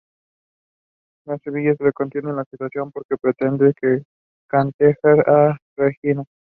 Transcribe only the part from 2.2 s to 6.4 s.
esta situación porque pretende chantajear a Regina.